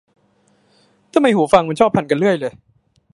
[1.13, 2.53] ทำไมหูฟังมันชอบพันกันเรื่อยเลย